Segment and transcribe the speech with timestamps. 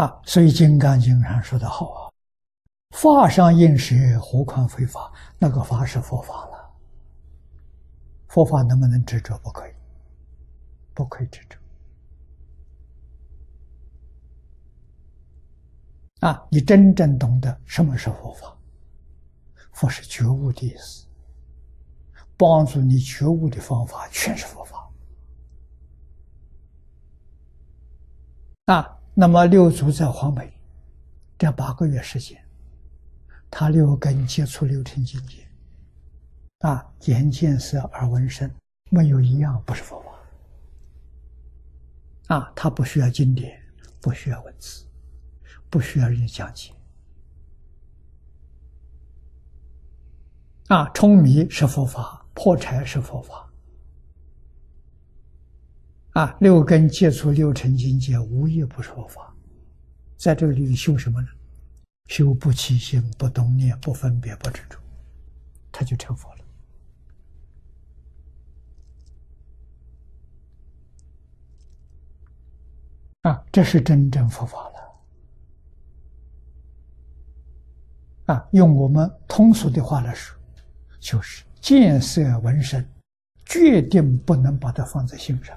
[0.00, 2.10] 啊，所以《金刚经》上说的好啊
[2.96, 6.70] ，“法上应舍，何况非法？”那个法是佛法了，
[8.28, 9.36] 佛法能不能执着？
[9.40, 9.72] 不可以，
[10.94, 11.58] 不可以执着。
[16.26, 18.56] 啊，你真正懂得什么是佛法？
[19.72, 21.06] 佛是觉悟的意思，
[22.38, 24.90] 帮助你觉悟的方法全是佛法。
[28.64, 30.52] 啊，那么六祖在黄梅
[31.38, 32.42] 这八个月时间，
[33.50, 35.46] 他六根接触六尘境界，
[36.60, 38.50] 啊，眼见色耳闻声，
[38.90, 42.36] 没有一样不是佛法。
[42.36, 43.60] 啊，他不需要经典，
[44.00, 44.84] 不需要文字。
[45.68, 46.72] 不需要人讲解
[50.66, 50.88] 啊！
[50.88, 53.48] 冲迷是佛法，破柴是佛法
[56.12, 56.36] 啊！
[56.40, 59.34] 六根接触六尘境界，无一不说法。
[60.16, 61.28] 在这个里修什么呢？
[62.06, 64.76] 修不起心、不动念、不分别、不执着，
[65.70, 66.40] 他就成佛了
[73.30, 73.44] 啊！
[73.52, 74.74] 这是真正佛法了。
[78.34, 80.36] 啊，用我们通俗的话来说，
[80.98, 82.84] 就是见色闻声，
[83.44, 85.56] 决定不能把它放在心上。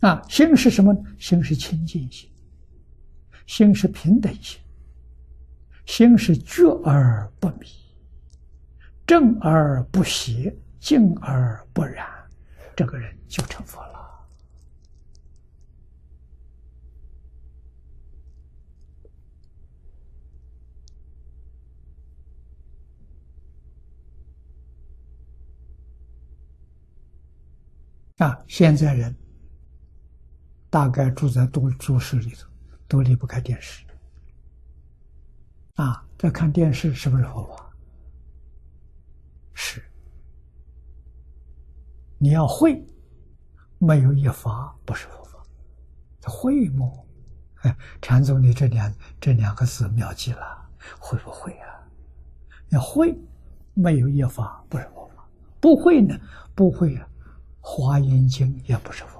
[0.00, 0.96] 啊，心是什么？
[1.18, 2.30] 心是清净心，
[3.46, 4.58] 心是平等心，
[5.84, 7.66] 心是觉而不迷，
[9.06, 12.08] 正而不邪，静而不染，
[12.74, 14.00] 这个人就成佛了。
[28.16, 29.14] 啊，现在人
[30.70, 32.48] 大概住在都都市里头，
[32.88, 33.84] 都离不开电视。
[35.74, 37.70] 啊，在看电视是不是佛法？
[39.52, 39.82] 是。
[42.18, 42.82] 你要会，
[43.78, 45.42] 没有一法不是佛法。
[46.24, 46.86] 会吗？
[47.62, 47.76] 哎？
[48.00, 51.80] 禅宗的这两这两个字妙极了，会不会啊？
[52.68, 53.18] 要会，
[53.74, 55.26] 没有一法不是佛法。
[55.60, 56.16] 不会呢？
[56.54, 57.08] 不会啊。
[57.60, 59.19] 华严经也不是佛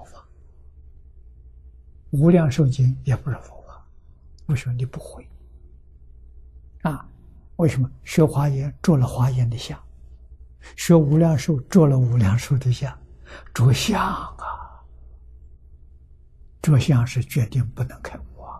[2.11, 3.85] 无量寿经也不是佛法，
[4.47, 5.27] 为什么你不会？
[6.83, 7.07] 啊，
[7.57, 9.81] 为什么学华严做了华严的相，
[10.75, 12.97] 学无量寿做了无量寿的相，
[13.53, 14.83] 着相啊，
[16.61, 18.59] 着相是决定不能开悟啊！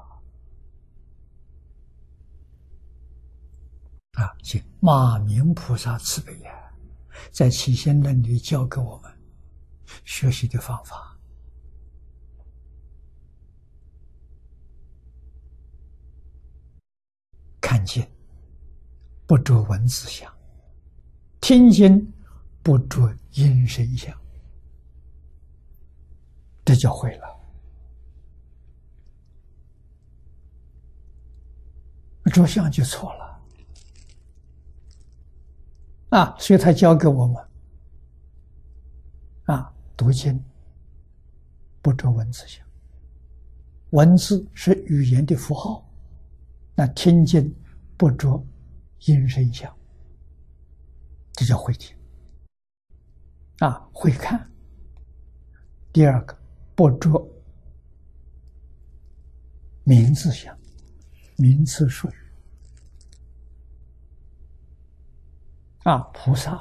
[4.13, 6.51] 啊，行，马明菩萨慈悲呀，
[7.31, 9.11] 在起心论里教给我们。
[10.05, 11.10] 学习的方法，
[17.81, 18.07] 看见
[19.25, 20.31] 不着文字相，
[21.39, 21.99] 听见
[22.61, 24.15] 不着音声相，
[26.63, 27.39] 这就会了。
[32.31, 33.41] 着相就错了
[36.09, 36.35] 啊！
[36.37, 37.43] 所以他教给我们
[39.45, 39.73] 啊。
[39.97, 40.39] 读经
[41.81, 42.63] 不着文字相，
[43.89, 45.83] 文字是语言的符号；
[46.75, 47.53] 那听经
[48.01, 48.43] 不着
[49.01, 49.71] 音声相，
[51.33, 51.95] 这叫会听
[53.59, 54.51] 啊，会看。
[55.93, 56.35] 第二个
[56.73, 57.23] 不着
[59.83, 60.57] 名字相，
[61.37, 62.15] 名词术语
[65.83, 66.59] 啊，菩萨、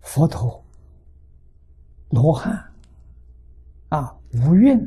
[0.00, 0.60] 佛陀。
[2.10, 2.74] 罗汉
[3.90, 4.84] 啊，无蕴，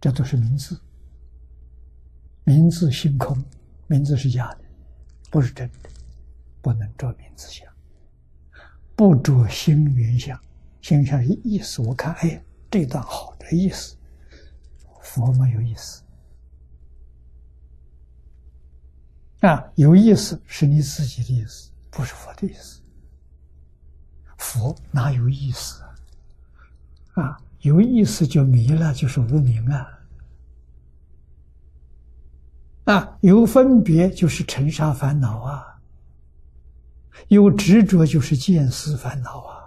[0.00, 0.76] 这都是名字。
[2.42, 3.40] 名字性空，
[3.86, 4.61] 名字是假的，
[5.32, 5.88] 不是真的，
[6.60, 7.66] 不能着名字相，
[8.94, 10.38] 不着心缘相。
[10.82, 13.96] 心相是意思，我看，哎，这段好的意思，
[15.00, 16.02] 佛没有意思
[19.40, 22.82] 啊，有意思是你自己的意思，不是佛的意思。
[24.36, 25.82] 佛哪有意思
[27.14, 27.22] 啊？
[27.22, 29.98] 啊，有意思就迷了，就是无明啊！
[32.84, 35.78] 啊，有分别就是尘沙烦恼啊，
[37.28, 39.61] 有执着就是见思烦恼啊。